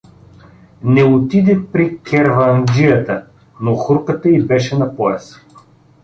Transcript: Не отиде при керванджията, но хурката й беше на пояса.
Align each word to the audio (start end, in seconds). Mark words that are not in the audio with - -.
Не 0.83 1.03
отиде 1.03 1.59
при 1.71 1.99
керванджията, 1.99 3.25
но 3.61 3.75
хурката 3.75 4.29
й 4.29 4.41
беше 4.41 4.77
на 4.77 4.95
пояса. 4.95 5.39